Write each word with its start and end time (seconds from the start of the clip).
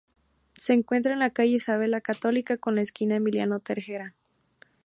Se 0.57 0.73
encuentra 0.73 1.13
en 1.13 1.19
la 1.19 1.29
calle 1.29 1.51
Isabel 1.57 1.91
la 1.91 2.01
Católica 2.01 2.57
con 2.57 2.73
la 2.73 2.81
esquina 2.81 3.17
Emiliano 3.17 3.59
Tejera. 3.59 4.15